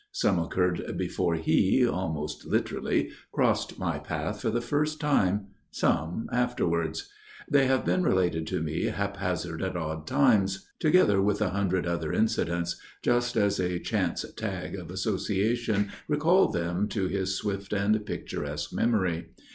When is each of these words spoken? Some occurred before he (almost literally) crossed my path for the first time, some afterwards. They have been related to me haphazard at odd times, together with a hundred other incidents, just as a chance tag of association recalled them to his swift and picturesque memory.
Some 0.13 0.39
occurred 0.39 0.97
before 0.97 1.35
he 1.35 1.85
(almost 1.87 2.47
literally) 2.47 3.11
crossed 3.31 3.77
my 3.77 3.99
path 3.99 4.41
for 4.41 4.49
the 4.49 4.59
first 4.59 4.99
time, 4.99 5.49
some 5.69 6.27
afterwards. 6.33 7.07
They 7.47 7.67
have 7.67 7.85
been 7.85 8.01
related 8.01 8.47
to 8.47 8.63
me 8.63 8.85
haphazard 8.85 9.61
at 9.61 9.75
odd 9.77 10.07
times, 10.07 10.67
together 10.79 11.21
with 11.21 11.39
a 11.39 11.51
hundred 11.51 11.85
other 11.85 12.11
incidents, 12.11 12.77
just 13.03 13.37
as 13.37 13.59
a 13.59 13.77
chance 13.77 14.25
tag 14.35 14.73
of 14.73 14.89
association 14.89 15.91
recalled 16.07 16.53
them 16.53 16.87
to 16.87 17.05
his 17.05 17.37
swift 17.37 17.71
and 17.71 18.03
picturesque 18.03 18.73
memory. 18.73 19.29